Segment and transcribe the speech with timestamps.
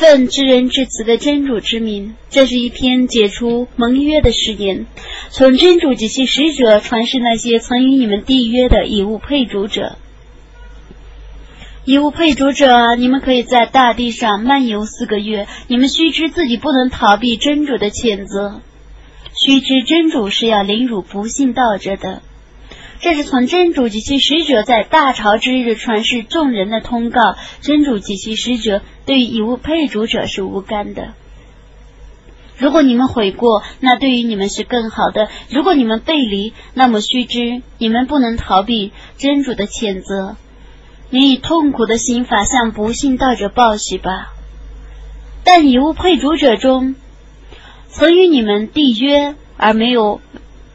[0.00, 4.86] 奉知人至慈的真主之名，这是一篇解除盟约的誓言，
[5.28, 9.98] 从真主及其使者传示那些曾与你们缔约的以物配主者。
[11.84, 15.46] 以物配主者，你们可以在大地上漫游四个月。
[15.68, 18.62] 你们须知自己不能逃避真主的谴责，
[19.34, 22.22] 须知真主是要凌辱不信道者的。
[23.00, 27.34] 这是从真主及其使者在大潮之日传示众人的通告。
[27.62, 31.14] 真主及其使者对于以物配主者是无干的。
[32.58, 40.36] 如果你们悔过，那对于你们是更好的；如果你们背离，那么须知你们不能逃避真主的谴责。
[41.08, 44.34] 你以痛苦的刑罚向不信道者报喜吧。
[45.42, 46.96] 但以物配主者中，
[47.88, 50.20] 曾与你们缔约而没有。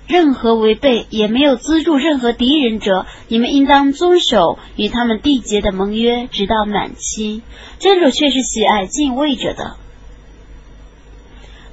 [0.07, 7.41] 任何违背也没有资助任何敌人者，你们应当遵守与他们缔结的盟约，直到满期。
[7.79, 9.77] 真主却是喜爱敬畏者的。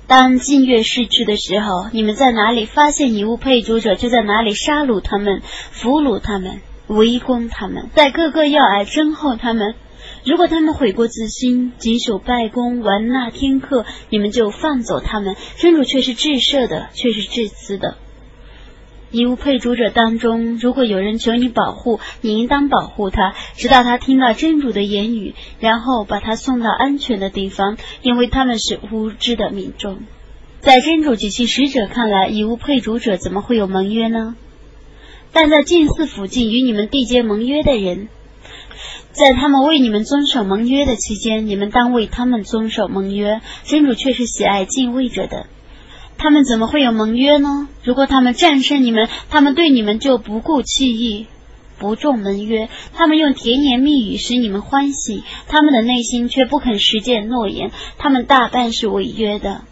[0.07, 9.75] 当禁月逝去的时候，你们在哪里发现遗物配主者，就在哪里杀戮他们、俘虏他们、围攻他们，在各个要隘身后他们。
[10.25, 15.37] 如果他们悔过自新，谨守拜功，玩纳天课，你们就放走他们。
[15.57, 17.97] 真主却是至赦的，却是至慈的。
[19.13, 29.99] 以物配主者当中，如果有人求你保护，你应当保护他，直到他听到真主的言语，然后把他送到安全的地方，因为他们是无知的民众。
[30.61, 34.35] 在真主及其使者看来，以物配主者怎么会有盟约呢？
[35.33, 38.09] 但在近寺附近与你们缔结盟约的人，
[39.11, 43.41] 在他们为你们遵守盟约的期间，你们当为他们遵守盟约。
[43.65, 45.47] 真主却是喜爱敬畏者的。
[46.19, 47.69] 他们怎么会有盟约呢？
[47.83, 51.27] 如果他们战胜你们，他们对你们就不顾弃义，
[51.79, 52.69] 不重盟约。
[52.95, 57.73] 他们用甜言蜜语使你们欢喜，他们的内心却不肯实践诺言。
[57.99, 59.63] 他们大半是违约的。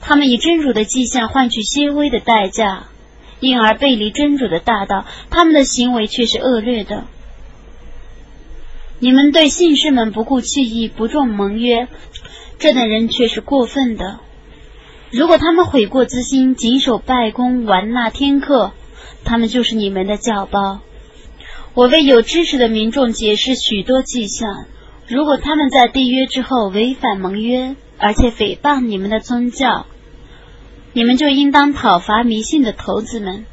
[0.00, 2.86] 他们以真主的迹象换取些微的代价，
[3.40, 5.04] 因而背离真主的大道。
[5.28, 7.04] 他们的行为却是恶劣的。
[9.00, 11.86] 你们对信士们不顾弃义，不重盟约，
[12.58, 14.20] 这等人却是过分的。
[15.10, 18.72] 如果他们悔过自新，谨守拜功，玩纳天课，
[19.24, 20.80] 他们就是你们的教包。
[21.72, 24.66] 我为有知识的民众解释许多迹象。
[25.06, 29.86] 如果他们在缔约之后违反盟约，而且诽谤你们的宗教，
[30.92, 33.46] 你们就应当讨伐迷信的头子们。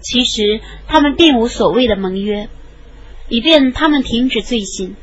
[0.00, 2.48] 其实他们并无所谓的盟约，
[3.28, 4.96] 以便他们停止罪行。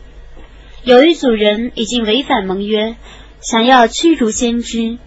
[0.84, 2.96] 有一组人已经违反盟约，
[3.42, 4.98] 想要驱逐先知。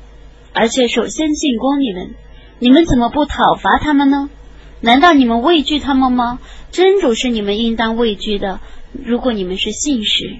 [0.53, 2.15] 而且首先进攻你们，
[2.59, 4.31] 你们怎么不讨伐他们呢？
[4.81, 6.39] 难道你们畏惧他们吗？
[6.71, 8.61] 真主是你们应当畏惧的。
[8.93, 10.39] 如果你们是信使，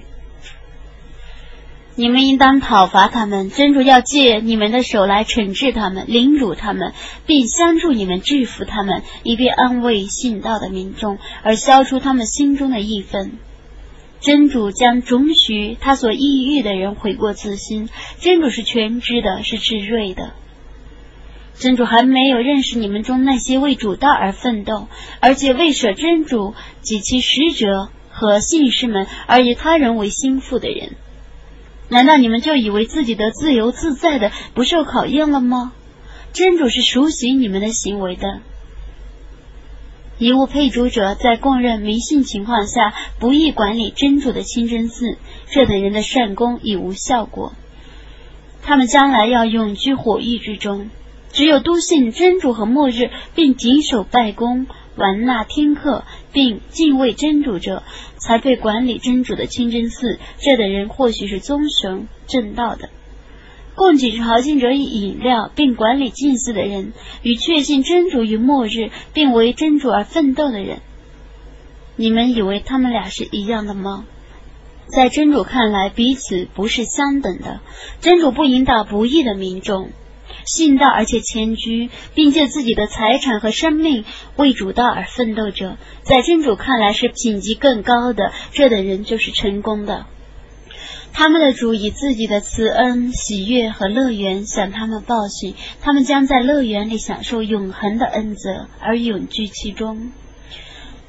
[1.95, 3.49] 你们应当讨伐他们。
[3.49, 6.93] 真主要借你们的手来惩治他们、凌辱他们，
[7.25, 13.33] 并相助你们制服他们，以便安慰信道的民众，而消除他们心中的义愤。
[14.23, 17.89] 真主将准许他所抑郁的人悔过自新。
[18.19, 20.31] 真主是全知的，是智睿的。
[21.55, 24.87] 真主还没有认识你们中那些为主道而奋斗，
[25.19, 30.95] 而且为舍真主及其使者和信士们而以他人为心腹的人。
[31.89, 35.73] 难道你们就以为自己的自由自在的不受考验了吗？
[36.31, 38.39] 真主是熟悉你们的行为的。
[40.23, 45.17] 遗物配主者在供认迷信情况下不易管理真主的清真寺，
[45.49, 47.51] 这等人的善功已无效果。
[48.61, 50.89] 他们将来要永居火狱之中。
[51.33, 57.83] 只有笃信真主和末日，并谨守拜功、玩纳天课，并敬畏真主者，
[58.15, 60.19] 才配管理真主的清真寺。
[60.37, 62.87] 这等人或许是宗神正道的。
[63.75, 70.79] 供给朝觐者以饮料，并管理祭祀的人，与确信真主与末日，并为真主而奋斗的人，
[71.95, 74.05] 你们以为他们俩是一样的吗？
[74.87, 77.61] 在真主看来，彼此不是相等的。
[78.01, 79.89] 真主不引导不义的民众，
[80.45, 84.03] 信道而且迁居，并借自己的财产和生命
[84.35, 88.33] 为主道而奋斗者，在真主看来是品级更高的。
[88.51, 90.05] 这等人就是成功的。
[91.15, 100.11] 他们的主以自己的慈恩、喜悦和乐园向他们报喜，他们将在乐园里享受永恒的恩泽，而永居其中。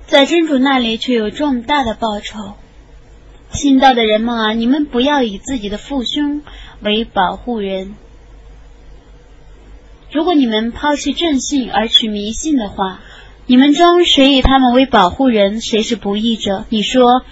[0.07, 2.53] 在真主那里却有重大的报酬。
[3.51, 6.43] 信道的人们啊，你们不要以自己的父兄
[6.81, 7.95] 为保护人。
[10.13, 13.01] 如果你们抛弃正信而取迷信的话，
[13.47, 16.67] 你们中谁以他们为保护人，谁是不义者？
[16.69, 17.25] 你说。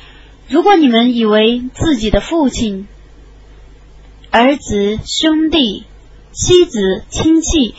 [0.48, 2.86] 如果你们以为自己的父亲
[4.30, 5.84] 儿子、兄弟、
[6.32, 7.74] 妻子、亲戚，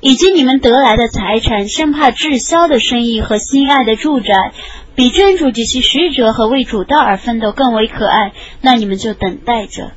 [0.00, 4.52] 以及你们得来的财产，生怕滞销的生意和心爱的住宅，
[4.94, 9.92] 比真主及其使者和为主道而奋斗更为可爱，那你们就等待着，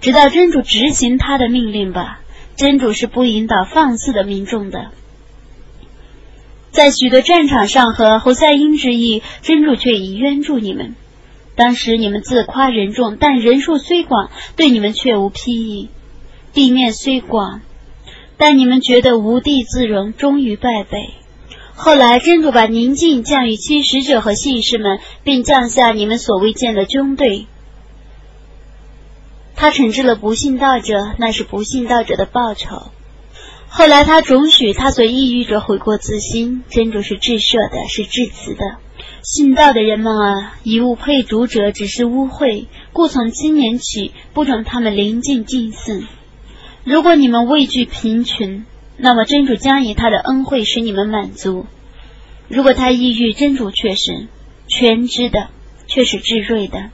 [0.00, 2.20] 直到真主执行他的命令吧。
[2.56, 4.90] 真主是不引导放肆的民众的。
[6.70, 10.94] 在许多战场上和侯赛因之役，真主却已援助你们。
[11.56, 15.88] 当时你们自夸人众，但人数虽广，对你们却无裨益；
[16.52, 17.62] 地面虽广，
[18.36, 21.14] 但你们觉得无地自容，终于败北。
[21.74, 27.46] 后来真主把宁静降于其使者和信士们，并降下你们所未见的军队。
[29.56, 32.92] 他惩治了不信道者，那是不信道者的报酬。
[33.78, 38.78] 后来他准许他所抑郁者悔过自新，真主是至赦的，是至慈的。
[39.22, 46.02] 信道的人们啊，以物配主者只是污秽，故从今年起不准他们临近近寺。
[46.82, 48.64] 如果你们畏惧贫穷，
[48.96, 51.66] 那么真主将以他的恩惠使你们满足；
[52.48, 54.26] 如果他抑郁，真主却是
[54.66, 55.50] 全知的，
[55.86, 56.90] 却是至睿的。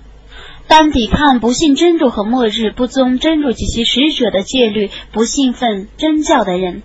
[0.66, 6.82] 当抵抗不信真主和末日、不遵真主及其使者的戒律、不信奉真教的人，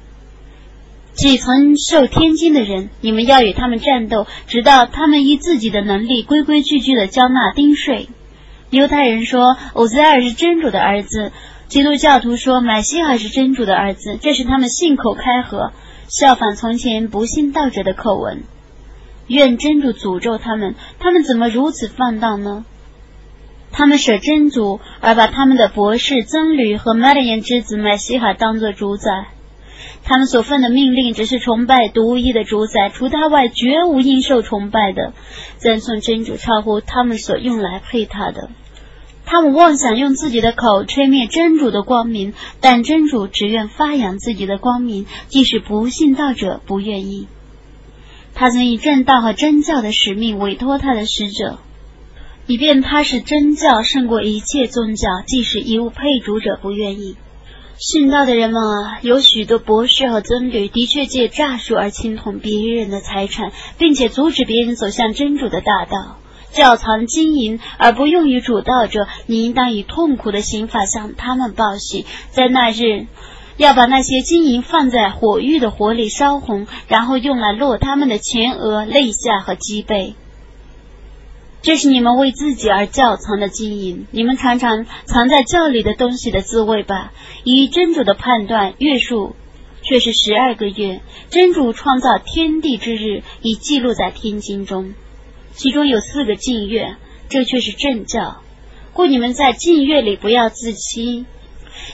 [1.13, 8.09] 即曾受天经的人，你们要与他们战斗，直到他们依自己的能力规规矩矩的交纳丁税。
[8.69, 11.31] 犹太人说欧塞尔是真主的儿子，
[11.67, 15.71] 基督教徒说买西尔是真主的儿子，这是他们信口开河，
[16.07, 18.43] 效仿从前不信道者的口吻。
[19.27, 22.65] 愿真主诅咒他们，他们怎么如此放荡呢？
[23.71, 29.11] 他们舍真主，而把他们的博士、僧侣和麦德言之子麦西哈当作主宰。
[30.03, 35.13] 他们所奉的命令只是崇拜独一的主宰，除他外绝无应受崇拜的。
[35.57, 38.49] 赞颂真主超乎他们所用来配他的。
[39.25, 47.27] 他们妄想用自己的口吹灭真主的光明，但真主只愿发扬自己的光明，即使不信道者不愿意。
[48.33, 51.59] 他曾以正道和真教的使命委托他的使者。
[52.49, 57.15] 以便他是真教胜过一切宗教，即使一物配主者不愿意。
[57.77, 66.17] 殉道的人们啊，有许多博士和僧侣，的确借诈术而侵统别人的财产，并且阻止别人走向真主的大道。
[66.51, 72.07] 窖藏金银而不用于主道者，你应当以痛苦的刑法向他们报喜。
[72.31, 73.05] 在那日，
[73.57, 80.15] 要把那些金银放在火狱的火里烧红，然后用来落他们的前额、肋下和脊背。
[81.61, 87.11] 这是你们为自己而窖藏的金银，你们尝尝藏在窖里的东西的滋味吧。
[87.43, 89.35] 以真主的判断，月数
[89.81, 91.01] 却是十二个月。
[91.29, 94.93] 真主创造天地之日已记录在天经中，
[95.51, 96.95] 其中有四个禁月，
[97.27, 98.41] 这却是正教。
[98.93, 101.25] 故你们在禁月里不要自欺。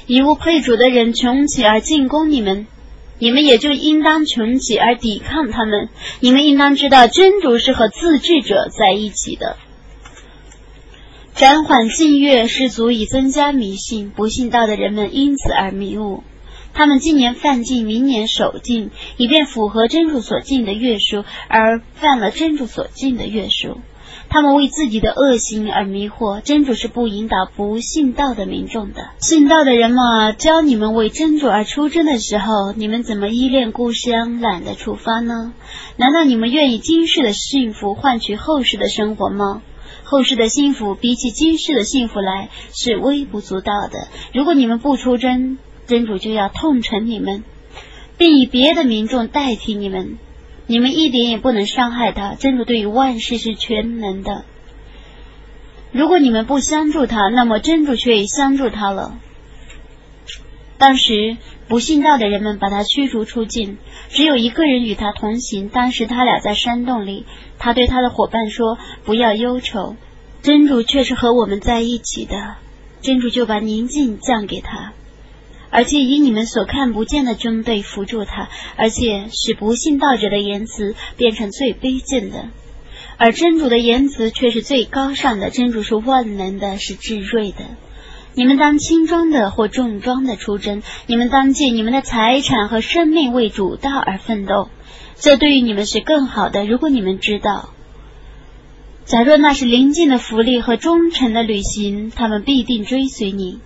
[0.06, 2.68] 以物配主的人穷起而进攻你们。
[3.20, 5.90] 你们也就应当穷起而抵抗他们。
[6.20, 9.58] 你们应当知道，真主是和自治者在一起的。
[11.34, 16.24] 暂缓禁月是足以增加迷信，不信道的人们因此而迷雾。
[16.74, 23.80] 他们今年犯禁，明年守禁，以便符合真主所禁的月数，而犯了真主所禁的月数。
[24.30, 29.12] 他们为自己的恶行而迷惑，真主是不引导不信道的民众的。
[29.20, 35.54] 信道的人嘛，教你们为真主而出征的时候，你们怎么依恋故乡，懒得出发呢？
[35.98, 39.62] 难道你们愿意今世的幸福换取后世的生活吗？
[40.04, 44.08] 后世的幸福比起今世的幸福来是微不足道的。
[44.34, 45.58] 如果你们不出征，
[45.88, 47.44] 真主就要痛惩你们，
[48.18, 50.18] 并以别的民众代替你们。
[50.68, 54.46] 你们一点也不能伤害他，真主对于万事是全能的。
[55.92, 59.18] 如果你们不相助他，那么真主却已相助他了。
[60.78, 61.38] 当时
[61.70, 63.78] 不信道的人们把他驱逐出境，
[64.10, 65.70] 只有一个人与他同行。
[65.70, 67.26] 当时他俩在山洞里，
[67.60, 69.96] 他对他的伙伴说：“不要忧愁，
[70.42, 72.56] 真主却是和我们在一起的。”
[73.02, 74.94] 真主就把宁静降给他。
[75.76, 82.48] 而且以你们所看不见的军队辅助他，而且使不信道者的言辞变成最卑贱的，
[83.18, 85.50] 而真主的言辞却是最高尚的。
[85.50, 87.58] 真主是万能的，是至睿的。
[88.36, 94.70] 你们当轻装的或重装的出征，你们当借你们的财产和生命为主道而奋斗，
[95.18, 96.66] 这对于你们是更好的。
[96.66, 97.72] 如果你们知道，
[99.04, 103.60] 假若那是临近的福利和忠诚的旅行，他们必定追随你。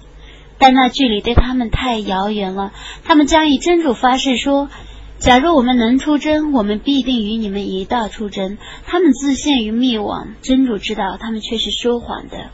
[0.59, 2.71] 但那距离对他们太遥远了。
[3.03, 4.69] 他们将以真主发誓说
[5.17, 10.35] ：“假如我们能出征，我们必定与你们一道出征。”他们自陷于灭亡。
[10.41, 12.51] 真主知道，他们却是说谎的。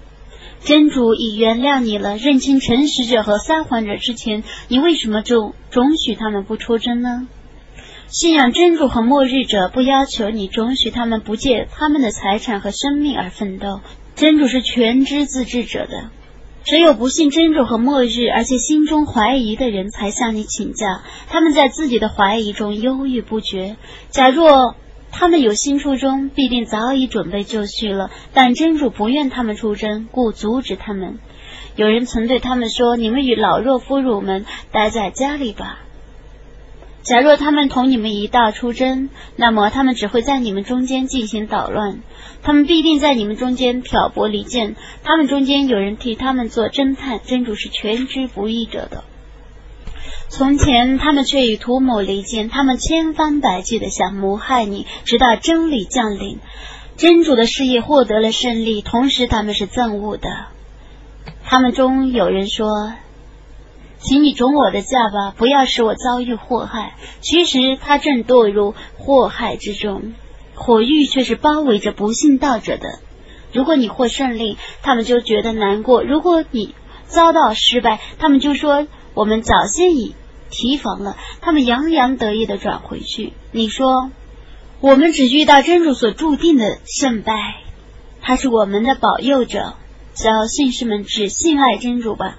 [0.63, 2.17] 真主已原谅你了。
[2.17, 7.27] 认清诚实者和撒谎者之前，你为什么就准许他们不出征呢？
[8.07, 13.81] 信仰真主和末日者不要求你准许他们不借他们的财产和生命而奋斗。
[14.15, 16.11] 真主是全知自治者的。
[16.65, 20.87] 只有不信真主和末日，而且心中怀疑的人，才向你请教。
[21.29, 23.77] 他们在自己的怀疑中犹豫不决。
[24.09, 24.75] 假若
[25.11, 28.09] 他们有新出征，必定早已准备就绪了。
[28.33, 31.19] 但真主不愿他们出征，故阻止他们。
[31.75, 35.81] 有人曾对他们说：“你们与老弱妇孺们待在家里吧。”
[37.05, 41.99] 假若他们同你们一道出征，那么他们只会在你们中间进行捣乱。
[42.41, 44.75] 他们必定在你们中间挑拨离间。
[45.03, 49.03] 他们中间有人替他们做侦探，真主是全知不义者的。
[50.29, 56.39] 从前他们却以图谋离间，他们千方百计的想谋害你，直到真理降临，
[56.97, 60.27] 真主的事业获得了胜利，同时他们是憎恶的。
[61.43, 62.93] 他们中有人说。
[64.07, 66.93] 请你准我的价吧，不要使我遭遇祸害。
[67.21, 70.13] 其实他正堕入祸害之中，
[70.53, 72.99] 火狱却是包围着不信道者的。
[73.51, 76.75] 如果你获胜利，他们就觉得难过；如果你
[77.07, 78.85] 遭到失败，他们就说
[79.15, 80.13] 我们早先已
[80.51, 81.17] 提防了。
[81.41, 83.33] 他们洋洋得意的转回去。
[83.51, 84.11] 你说，
[84.81, 87.33] 我们只遇到真主所注定的胜败，
[88.21, 89.73] 他是我们的保佑者。
[90.13, 92.37] 叫信士们只信赖真主吧。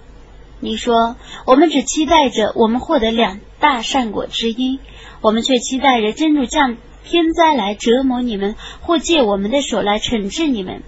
[0.59, 4.81] 你说，我们只期待着我们获得两大善果之一，
[5.21, 10.83] 我们却期待着真主降天灾来折磨你们，或借我们的手来惩治你们。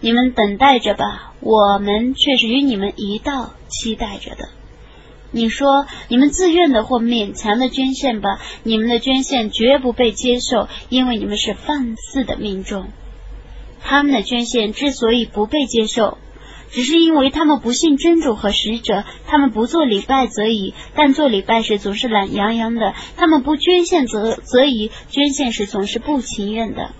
[0.00, 4.50] 你们等待着吧，我们却是与你们一道期待着的。
[5.30, 12.88] 你说，你们自愿的或勉强的捐献吧，你们的捐献绝不被接受，因为你们是放肆的民众。
[13.80, 16.18] 他们的捐献之所以不被接受。
[16.76, 26.90] 只是因为他们不信真主和使者，他们不做礼拜则已，但做礼拜时总是懒洋洋的；他们不捐献则则已，捐献时总是不情愿的。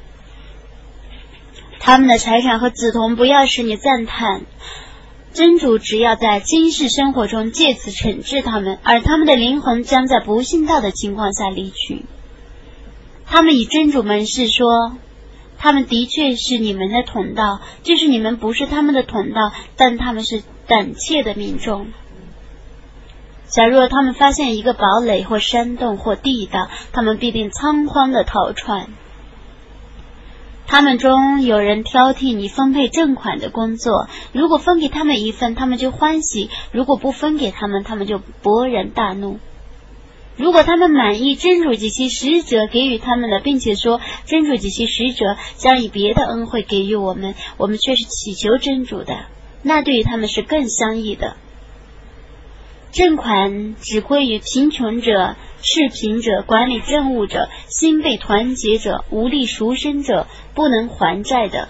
[1.78, 4.46] 他们的财产和子童不要使你赞叹，
[5.34, 12.06] 真主只要在今世生活中借此惩治他们，而他们的灵魂将在不信道的情况下离去。
[13.26, 14.96] 他们以真主门事说。
[15.58, 21.88] 他们的确是你们的同道，就是你们不是他们的同道，但他们是胆怯的民众。
[23.48, 28.88] 假若他们发现一个堡垒或山洞或地道，他们必定仓皇的逃窜。
[30.66, 39.38] 他们中有人挑剔你分配正款的工作，如果分给他们一份，他们就欢喜；如果不分给他们，他们就勃然大怒。
[40.36, 49.26] 如果他们满意真主及其使者给予他们的，并且说真主及其使者将以别的恩惠给予我们，我们却是祈求真主的，
[49.62, 51.36] 那对于他们是更相宜的。
[52.92, 61.68] 正款只归于贫穷者、赤贫者、管理政务者、心被团结者、无力赎身者、不能还债的、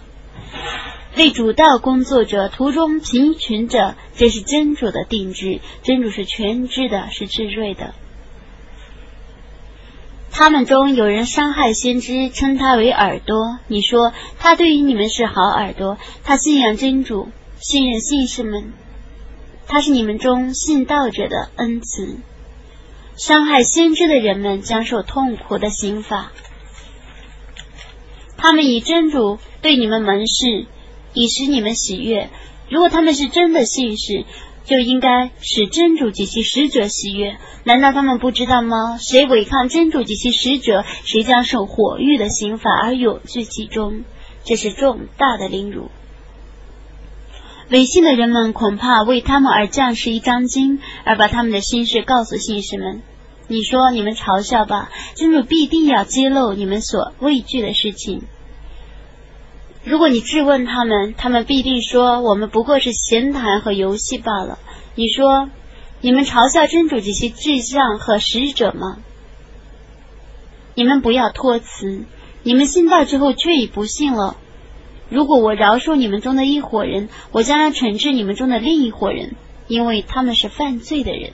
[1.16, 5.60] 为主道工作者、途中贫穷者，这是真主的定制。
[5.82, 7.94] 真主是全知的，是智睿的。
[10.38, 13.58] 他们中有人伤害先知，称他为耳朵。
[13.68, 18.74] 你说他对于你们是好耳朵，他信仰真主，信任信士们，
[19.66, 22.18] 他是你们中信道者的恩赐。
[23.16, 26.30] 伤害先知的人们将受痛苦的刑罚。
[28.36, 30.66] 他们以真主对你们门事，
[31.14, 32.28] 以使你们喜悦。
[32.68, 34.26] 如果他们是真的信士。
[34.66, 37.38] 就应该使真主及其使者喜悦。
[37.64, 38.98] 难道他们不知道吗？
[38.98, 44.02] 谁违抗真主及其使者，谁将受火狱的刑罚而永居其中。
[44.44, 45.90] 这是重大的凌辱。
[47.68, 53.02] 违信的人们恐怕为他们而降示一张经，而把他们的心事告诉信士们。
[53.48, 58.22] 你说你们嘲笑吧，真主必定要揭露你们所畏惧的事情。
[59.86, 64.58] 如果你质问他们，他们必定说我们不过是闲谈和游戏罢了。
[64.96, 65.48] 你说，
[66.00, 68.98] 你们嘲笑真主及其志向和使者吗？
[70.74, 72.02] 你们不要托辞，
[72.42, 74.36] 你们信道之后却已不信了。
[75.08, 79.36] 如果我饶恕你们中的一伙人，我将要惩治你们中的另一伙人，
[79.68, 81.30] 因为他们是犯罪的人。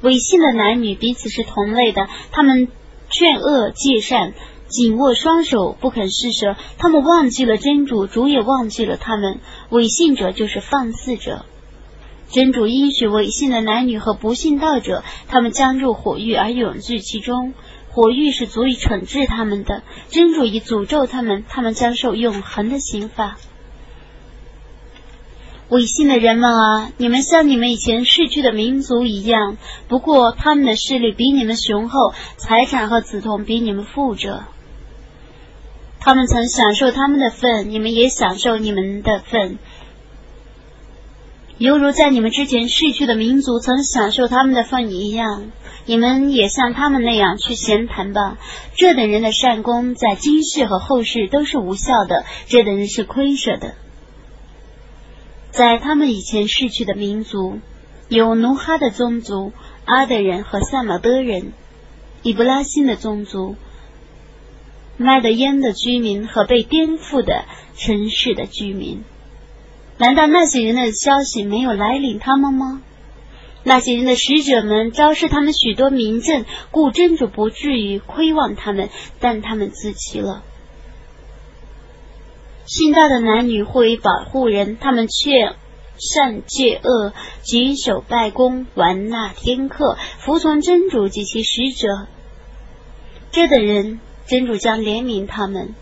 [0.00, 2.68] 违信的男女彼此是同类的，他们
[3.10, 4.32] 劝恶戒善。
[4.68, 6.56] 紧握双手，不肯施舍。
[6.76, 9.40] 他们忘记了真主，主也忘记了他们。
[9.70, 11.44] 违信者就是放肆者。
[12.30, 17.54] 真主应许违信的男女和不信道者，他们将入火狱而永居其中。
[17.90, 19.82] 火狱是足以惩治他们的。
[20.10, 23.38] 真主已诅咒他们，他们将受永恒的刑罚。
[25.70, 29.56] 违信的人们啊，你们像你们以前逝去的民族一样，
[29.88, 34.44] 不过他们的势力比你们雄厚，财产和子童比你们富着。
[36.00, 39.58] 他们曾享受他们的份，你们也享受你们的份，
[41.58, 45.50] 犹如在你们之前逝去的民族曾享受他们的份一样。
[45.86, 48.36] 你们也像他们那样去闲谈吧。
[48.74, 53.74] 这等人的善功在今世和后世都是无效的，这等人是亏舍的。
[55.50, 57.58] 在他们以前逝去的民族，
[58.08, 59.52] 有努哈的宗族、
[59.86, 61.52] 阿德人和萨马德人，
[62.22, 63.56] 伊布拉辛的宗族、
[64.98, 69.04] 麦德烟的居民和被颠覆的城市的居民。
[69.96, 72.82] 难道那些人的消息没有来临他们吗？
[73.64, 78.90] 那些人的使者们昭示他们许多名证，故真主不至于亏望他们，
[79.20, 80.42] 但他们自欺了。
[82.64, 85.54] 信道的男女互为保护人，他们却
[85.98, 87.12] 善戒恶，
[87.42, 92.06] 谨守拜功，玩纳天客，服从真主及其使者。
[93.32, 95.74] 这等人，真主将怜悯他们。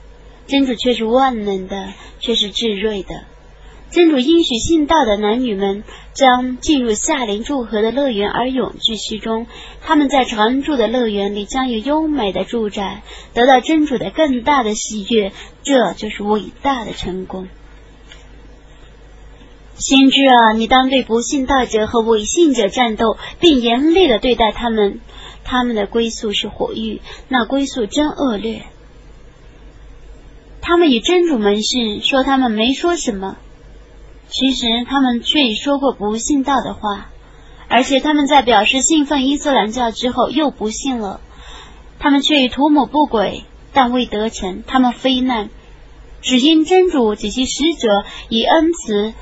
[0.46, 3.24] 真主却是万能的，却是至睿的。
[3.90, 9.46] 真主应许信道的男女们将进入夏林祝河的乐园而永居其中，
[9.82, 17.48] 他们在常住的乐园里将有优美的住宅，得到真主的更大的喜悦，这就是伟大的成功。
[19.76, 25.00] 先知啊，你当对不信道者和违信者战斗，并严厉的对待他们，
[25.46, 28.66] 他们的归宿是火狱，那归宿真恶劣。
[30.60, 33.36] 他们与真主盟誓，说他们没说什么。
[34.28, 37.10] 其实他们却已说过不信道的话，
[37.68, 41.20] 而且他们在表示信奉伊斯兰教之后又不信了。
[42.00, 44.64] 他们却已图谋不轨，但未得逞。
[44.66, 45.48] 他们非难，
[46.20, 49.14] 只因真主及其使者以恩慈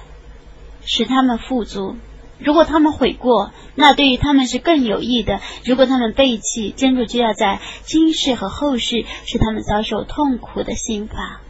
[0.87, 1.97] 使他们富足。
[2.39, 11.41] 如果他们悔过，那对于他们是更有益的；如果他们背弃，真主就要在今世和后世使他们遭受痛苦的刑罚。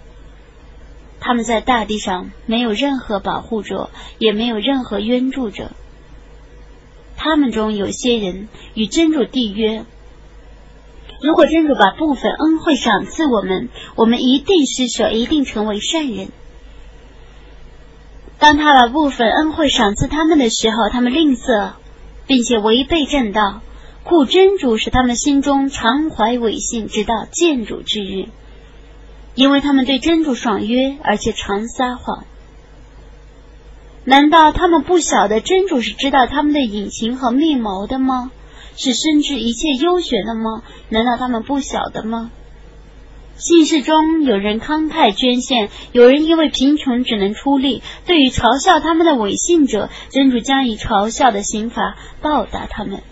[1.21, 5.71] 他们在大地上没有任何保护者，也没有任何援助者。
[7.17, 9.87] 他们中有些人与真主缔约：
[11.23, 16.29] 如果真主把部分恩惠赏赐我们，我们一定施舍，一定成为善人。
[18.45, 21.71] 当他把部分恩惠赏赐他们的时候，他们吝啬，
[22.27, 23.63] 并且违背正道，
[24.03, 28.27] 故真主使他们心中常怀违信，直到见主之日。
[29.35, 32.27] 因为他们对真主爽约，而且常撒谎。
[34.05, 38.31] 难道他们不晓得真主是知道他们的隐情和密谋的吗？
[38.77, 40.63] 是深知一切优选的吗？
[40.91, 42.31] 难道他们不晓得吗？
[43.37, 47.83] 信士中有人慷慨捐献，有人因为贫穷只能出力。
[48.07, 53.03] 对于嘲笑他们的伪信者，真主将以嘲笑的刑罚报答他们。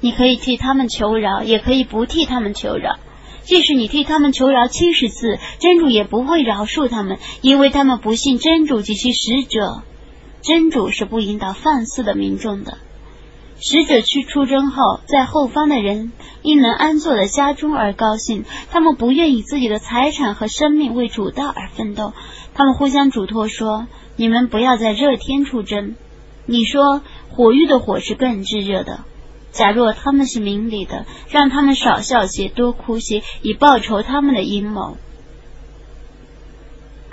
[0.00, 3.00] 你可以替他们求饶，也可以不替他们求饶。
[3.42, 9.82] 即使你替他们求饶七十次，真主也不会饶恕他们，因为他们不信真主及其使者。
[10.40, 12.78] 真主是不引导放肆的民众的。
[13.60, 22.12] 使者去出征后，在后方的人因能安坐的家中而高兴，他们不愿以自己的财产和生命为主道而奋斗。
[22.54, 25.96] 他们互相嘱托说：“你们不要在热天出征。”
[26.46, 29.04] 你说：“火狱的火是更炙热的。”
[29.50, 34.96] 假若他们是明理的，让他们少笑些，多哭些，以报仇他们的阴谋。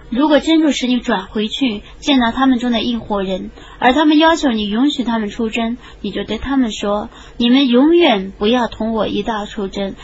[0.10, 9.96] 如果真主使你转回去，见到他们中的一伙人，而他们要求你允许他们出征，你就对他们说：“你们永远不要同我一道出征，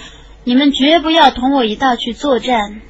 [0.43, 2.81] 你们绝不要同我一道去作战。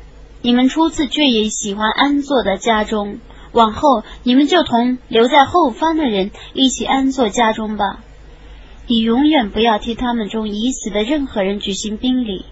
[0.42, 3.20] 你们初次却也喜欢安坐在家中，
[3.52, 8.00] 往后你们就同留在后方的人一起安坐家中吧。”
[8.88, 12.46] 你永远不要替他们中已死的任何人举行宾礼，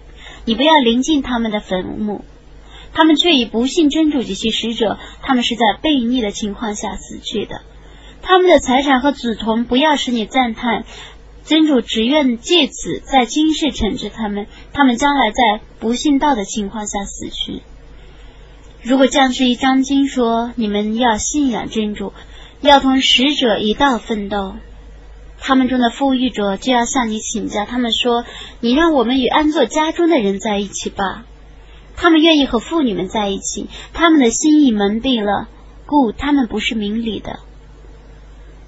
[0.46, 2.24] 你不要临近他们的坟墓，
[2.92, 7.62] 他们却以不信真主及其使者，他们是在悖逆的情况下死去的。
[8.22, 10.84] 他们的财产和子童不要使你赞叹，
[11.44, 17.62] 真主只愿借此在今世惩治他们，他们将来在不信道的情况下死去。
[18.82, 22.12] 如果降世一章经说你们要信仰真主，
[22.60, 24.54] 要同使者一道奋斗。
[25.38, 28.26] 他们中的富裕者就要向你请教，他们说
[28.60, 31.24] ：“你让我们与安坐家中的人在一起吧。”
[32.00, 35.48] 他们愿意和妇女们在一起，他们的心意蒙蔽了，
[35.84, 37.40] 故他们不是明理的。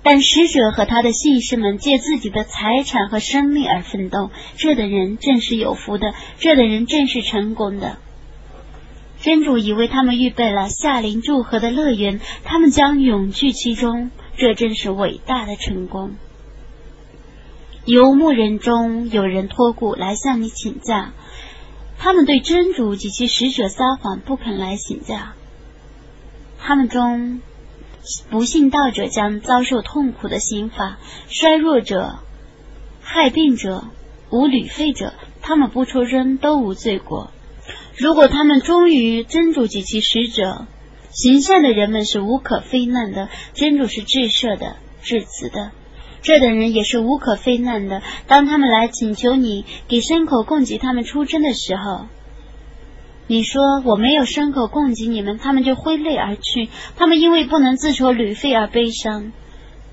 [0.02, 7.96] 但使者和他的信士们借自己的财产和生命而奋斗，这等人正是有福的，这等人正是成功的。
[9.22, 14.10] 真主已为他们预备了夏林祝贺的乐园，他们将永居其中。
[14.36, 16.16] 这正是伟大的成功。
[17.84, 21.12] 游牧人中有人托孤来向你请假，
[22.02, 25.34] 他们对真主及其使者撒谎，不肯来请假。
[26.58, 27.40] 他们中
[28.28, 32.18] 不信道者将遭受痛苦的刑罚，衰弱者、
[33.02, 33.84] 害病者、
[34.30, 37.30] 无旅费者，他们不出征都无罪过。
[37.96, 40.66] 如果他们忠于真主及其使者，
[41.12, 45.70] 行善的人们是无可非难的，真主是至赦的、至慈的。
[46.22, 48.00] 这等人也是无可非难的。
[48.26, 52.06] 当他们来请求你给牲口供给他们出征的时候，
[53.26, 56.68] 你说我没有牲口供给你们，他们就挥泪而去。
[56.96, 59.32] 他们因为不能自筹旅费而悲伤，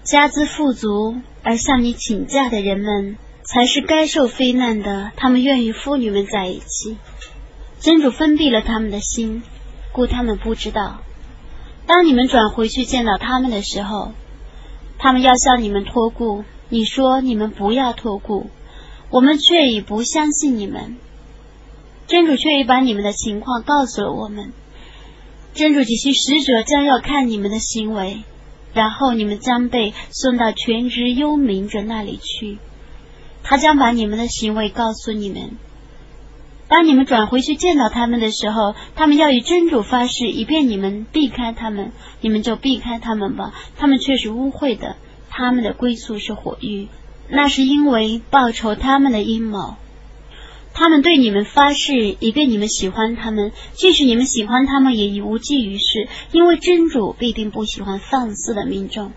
[0.04, 5.12] 家资富足而向你请假的人们，才是该受非难的。
[5.16, 6.98] 他们愿与妇女们在一起。
[7.80, 9.42] 真主封闭了他们的心，
[9.94, 11.00] 故他们不知道。
[11.88, 14.12] 当你们转回去见到他们的时候，
[15.00, 16.44] 他们要向你们托孤。
[16.70, 18.52] 你说你们不要托孤，
[19.10, 20.98] 我们却已不相信你们。
[22.06, 24.54] 真主却已把你们的情况告诉了我们。
[25.56, 28.24] 真主及其使者将要看你们的行为，
[28.74, 32.60] 然后你们将被送到全知幽冥者那里去。
[33.42, 35.58] 他将把你们的行为告诉你们。
[36.70, 43.54] 当你们转回去见到他们的时候，他们要与真主发誓，以便你们避开他们，你们就避开他们吧。
[43.76, 44.96] 他们却是污秽的，
[45.32, 46.88] 他们的归宿是火狱，
[47.28, 49.78] 那是因为报仇他们的阴谋。
[50.72, 59.12] 他们对你们发誓，以便你们喜欢他们，即使你们喜欢他们，也已无济于事，因为真主必定不喜欢放肆的民众。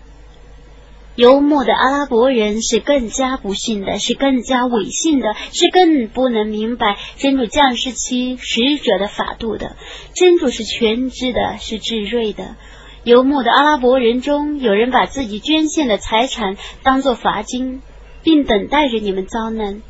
[1.15, 9.75] 游牧的阿拉伯人是更加不幸的，是更加违信的，是更不能明白真主降世期使者的法度的。
[10.15, 12.55] 真主是全知的，是至睿的。
[13.03, 17.83] 游牧的阿拉伯人中有人把自己捐献的财产当作罚金，
[18.23, 19.83] 并等待着你们遭难，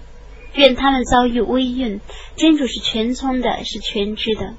[0.55, 2.01] 愿他们遭遇危运。
[2.36, 4.55] 真主是全聪的，是全知的。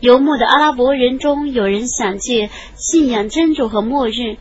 [0.00, 4.38] 游牧的阿拉伯人中有人想借信仰真主和末日。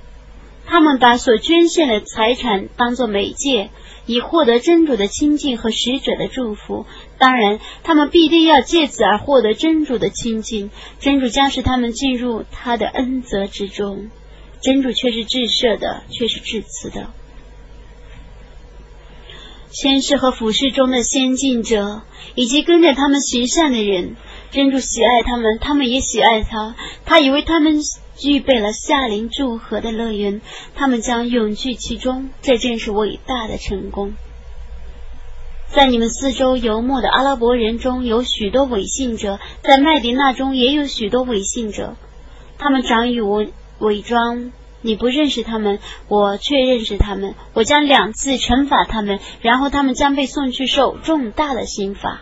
[0.66, 3.70] 他们把所捐献的财产当作媒介，
[4.06, 6.86] 以获得真主的亲近和使者的祝福。
[7.18, 14.10] 当然，他们必定要借此而获得真主的亲近，真主将使他们进入他的恩泽之中。
[14.62, 17.10] 真主却是至赦的，却是至慈的。
[19.70, 22.04] 先世和俯视中的先进者，
[22.36, 24.16] 以及跟着他们行善的人，
[24.52, 26.76] 真主喜爱他们，他们也喜爱他。
[27.06, 27.82] 他以为他们。
[28.16, 30.42] 具备了夏林祝贺的乐园，
[30.76, 34.14] 他们将永居其中，这正是伟大的成功。
[35.68, 41.96] 在你们四周游牧的阿拉伯人中有许多伪信者，在麦迪纳中也有许多伪信者，
[42.60, 43.46] 他们长于我
[43.80, 52.22] 伪装，你不认识他们，我却认识他们，我将两次惩罚他们，然后他们将被送去受重大的刑罚。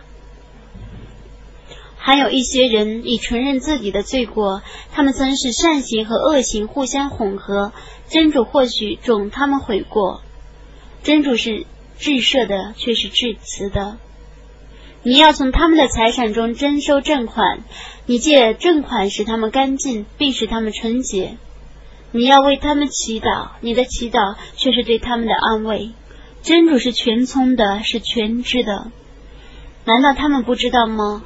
[2.04, 4.60] 还有一些人已承认自己的罪过，
[4.92, 7.72] 他们曾使善行和恶行互相混合。
[8.08, 10.20] 真主或许准他们悔过。
[11.04, 11.64] 真主是
[11.98, 13.98] 至赦的，却是至慈的。
[15.04, 17.60] 你要从他们的财产中征收正款，
[18.06, 21.36] 你借正款使他们干净，并使他们纯洁。
[22.10, 25.92] 你要为他们祈祷，你的祈祷却是对他们的安慰。
[26.42, 28.90] 真主是全聪的，是全知的。
[29.84, 31.22] 难道他们不知道吗？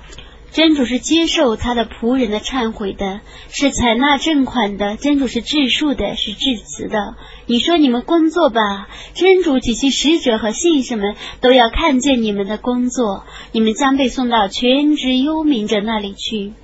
[0.57, 4.97] 真主是接受他的仆人的忏悔的，是采纳正款的。
[4.97, 7.15] 真主是治恕的，是致慈的。
[7.45, 13.27] 你说你们工作吧，真主及其使者和信士们都要看见你们的工作。
[13.53, 16.55] 你们将被送到全职幽冥者那里去，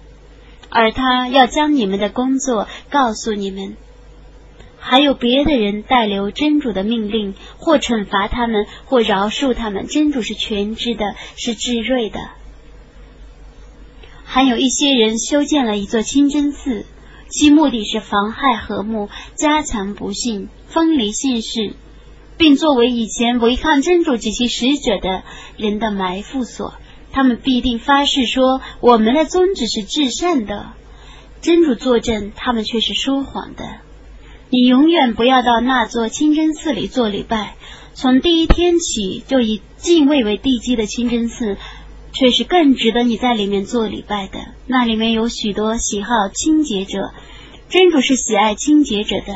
[0.71, 3.77] 而他要将你们的工作告诉你们。
[4.79, 9.87] 还有别的人代留真主的命令，或惩罚他们，或饶恕他们。
[9.87, 12.19] 真主是全知的，是智睿的。
[14.35, 16.87] 还有一些人修建了一座清真寺，
[17.29, 21.75] 其目的是妨害和睦、加强不幸、分离姓氏，
[22.39, 25.23] 并作为以前违抗真主及其使者的
[25.59, 26.73] 人的埋伏所。
[27.13, 30.73] 他们必定发誓说：“我们的宗旨是至善的。”
[31.43, 33.81] 真主作证，他们却是说谎的。
[34.49, 37.57] 你永远不要到那座清真寺里做礼拜。
[37.93, 41.59] 从第一天起，就以敬畏为地基的清真寺。
[42.13, 44.39] 却是更值得你在里面做礼拜的。
[44.67, 47.13] 那里面有许多喜好清洁者，
[47.69, 49.33] 真主是喜爱清洁者的。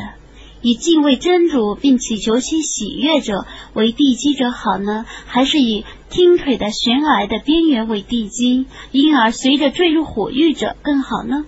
[0.61, 11.45] 以敬畏真主并祈求其喜悦者为地基者好呢，还是以听腿的悬崖的边缘为地基，因而随着坠入火狱者更好呢？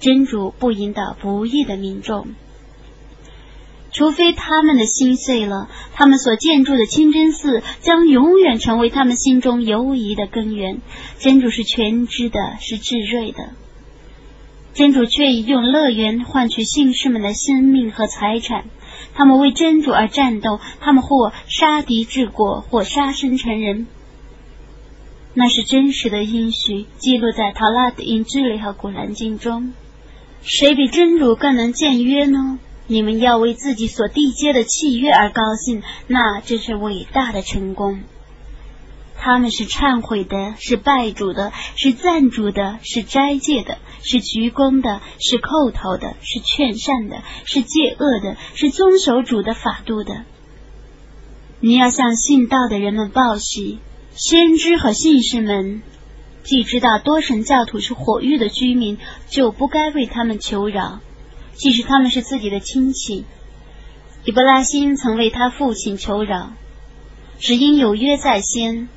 [0.00, 2.28] 真主不引导不义的民众。
[3.96, 10.82] 除非他们的心碎了，他们所建筑的清真寺将永远成为他们心中犹疑的根源。
[11.18, 13.52] 真主是全知的，是至睿的。
[14.74, 18.66] 真主却以用乐园换取信士们的生命和财产，
[19.14, 23.86] 他们为真主而战斗，他们或杀敌治国，或杀身成仁。
[25.32, 29.72] 那是真实的应许，记录在《塔拉的印智里和《古兰经》中。
[30.42, 32.58] 谁比真主更能见约呢？
[32.88, 38.02] 你们要为自己所缔结的契约而高兴，那这是伟大的成功。
[39.18, 50.24] 他们是忏悔的，是拜主的，是赞主的，是斋戒的，是鞠躬的，是叩头的，是劝善的，是戒恶的，是遵守主的法度的。
[51.58, 53.80] 你要向信道的人们报喜，
[54.14, 55.82] 先知和信士们
[56.44, 61.00] 既知道多神教徒是火域的居民，就不该为他们求饶。
[61.56, 63.24] 即使他们是自己的亲戚，
[64.24, 66.52] 伊布拉辛曾为他父亲求饶，
[67.38, 68.88] 只因有约在先。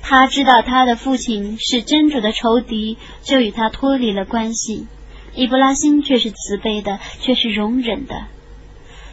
[0.00, 4.86] 他知道他的父亲是真主的仇敌，就与他脱离了关系。
[5.34, 8.26] 伊布拉辛却是慈悲的，却是容忍的。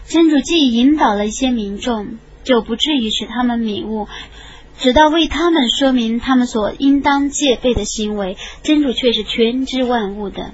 [0.07, 4.07] 真主既引导了一些民众，就不至于使他们迷雾，
[4.77, 8.37] 直到为他们说明他们所应当戒备的行为。
[8.63, 10.53] 真主却是全知万物的。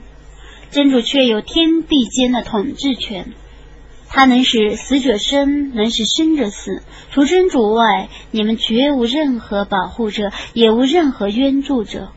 [0.72, 3.34] 真主却有天地间的统治权，
[4.08, 6.82] 他能使死者生，能使生者死。
[7.12, 12.10] 除真主外，你们绝无任何保护者，也无任何援助者。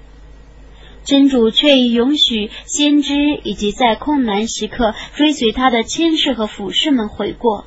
[1.05, 7.67] 真主却已允许先知以及在困难时刻追随他的千士和俯士们悔过。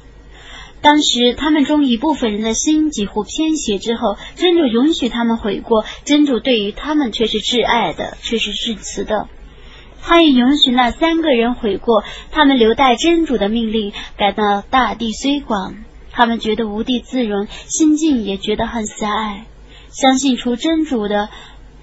[0.81, 5.83] 当时他们中一部分人的心几乎偏斜之后，真主允许他们悔过。
[6.05, 9.27] 真主对于他们却是挚爱的，却是至慈的。
[10.07, 13.91] 他也允许那三个人悔过，他们留待真主的命令。
[14.15, 15.75] 感到大地虽广，
[16.11, 19.43] 他们觉得无地自容，心境也觉得很狭隘。
[19.89, 21.27] 相信除真主的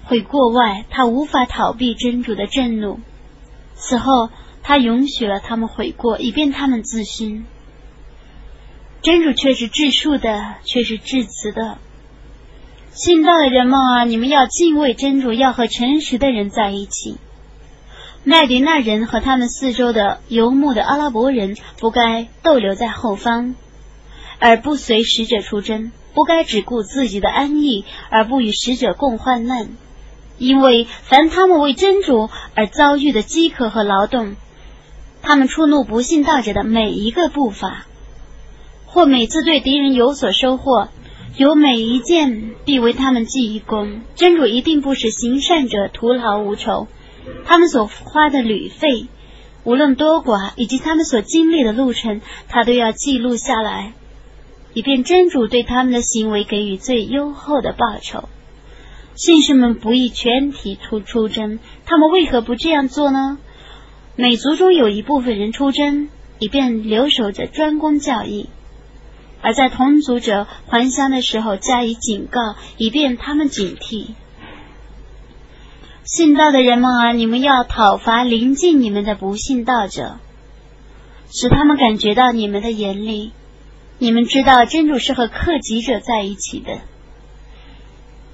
[0.05, 2.99] 悔过外，他无法逃避真主的震怒。
[3.75, 4.31] 此后，
[4.63, 7.45] 他允许了他们悔过，以便他们自新。
[9.03, 11.77] 真主却是至恕的，却是至慈的。
[12.89, 17.17] 信道的人们啊，你们要敬畏真主，要和诚实的人在一起。
[18.27, 23.53] 麦迪那人和他们四周的游牧的阿拉伯人不该逗留在后方，
[24.39, 29.69] 而不随使者出征；不该只顾自己的安逸，而不与使者共患难。
[30.39, 34.35] 因为凡他们为真主而遭遇的饥渴和劳动，
[35.21, 37.85] 他们触怒不信道者的每一个步伐，
[38.87, 40.87] 或每次对敌人有所收获，
[41.37, 44.01] 有每一件必为他们记一功。
[44.15, 46.87] 真主一定不使行善者徒劳无酬。
[47.45, 49.07] 他们所花的旅费，
[49.63, 53.93] 无论多寡，以及他们所经历的路程，他都要记录下来，
[54.73, 58.29] 以便真主对他们的行为给予最优厚的报酬。
[59.15, 63.37] 信士们不宜全体出出征，他们为何不这样做呢？
[64.17, 66.09] 每族中有一部分人出征，
[66.39, 68.47] 以便留守着专攻教义；
[69.41, 74.09] 而在同族者还乡的时候加以警告，以便他们警惕。
[76.05, 80.19] 信道的人们啊，你们要讨伐临近你们的不信道者，
[81.33, 83.31] 使他们感觉到你们的严厉。
[83.97, 86.81] 你们知道真主是和克己者在一起的。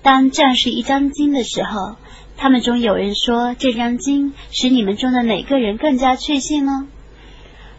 [0.02, 1.96] 当这样是一张经的时候，
[2.36, 6.90] 他们中有人说：“这张经使你们中的哪个人更加确信呢？”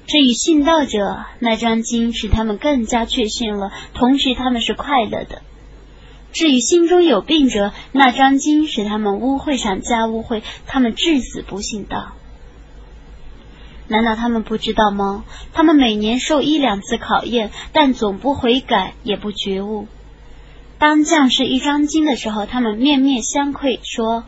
[0.08, 5.42] 至于信道者，那张经使他们更加确信了，同时他们是快乐的。
[6.32, 12.12] 至于心中有病者，那张经使他们污秽上加污秽，他们至死不信道。
[13.88, 15.24] 难道他们不知道吗？
[15.52, 19.86] 他们每年受一两次考验，但总不悔改，也不觉悟。
[20.78, 24.24] 当将士一张经的时候，他们面面相窥，说：“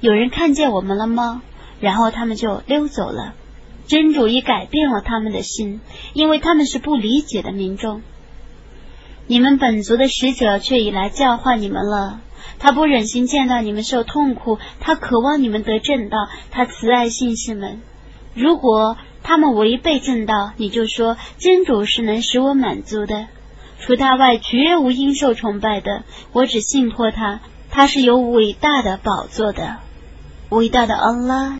[0.00, 1.42] 有人看见我们了吗？”
[1.80, 3.34] 然后他们就溜走了。
[3.86, 5.80] 真主已改变了他们的心，
[6.14, 8.00] 因为他们是不理解的民众。
[9.26, 12.20] 你们本族的使者却已来教化你们了。
[12.58, 16.16] 他不忍心见到你们受痛苦，他渴望你们得正道。
[16.50, 17.80] 他慈爱信士们。
[18.34, 23.26] 如果他们违背正道，你就说真主是能使我满足的，
[23.80, 26.04] 除他外绝无应受崇拜的。
[26.32, 29.76] 我只信托他，他是有伟大的宝座的，
[30.48, 31.52] 伟大的安拉。